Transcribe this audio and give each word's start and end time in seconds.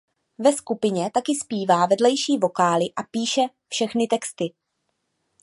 Ve 0.37 0.53
skupině 0.53 1.11
taky 1.13 1.35
zpívá 1.35 1.85
vedlejší 1.85 2.37
vokály 2.37 2.85
a 2.95 3.03
píše 3.03 3.41
všechny 3.69 4.07
texty. 4.07 4.53